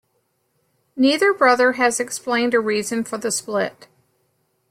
Neither 0.95 1.31
brother 1.31 1.73
has 1.73 1.99
explained 1.99 2.55
a 2.55 2.59
reason 2.59 3.03
for 3.03 3.19
the 3.19 3.29
split. 3.31 3.87